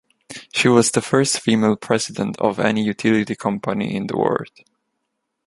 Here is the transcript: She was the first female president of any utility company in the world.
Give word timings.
She 0.51 0.67
was 0.67 0.89
the 0.89 0.99
first 1.03 1.39
female 1.39 1.75
president 1.75 2.35
of 2.39 2.57
any 2.59 2.81
utility 2.83 3.35
company 3.35 3.95
in 3.95 4.07
the 4.07 4.17
world. 4.17 4.49